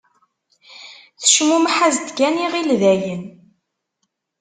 Tecmummeḥ-as-d 1.21 2.07
kan 2.17 2.35
iɣill 2.45 2.71
dayen. 2.81 3.23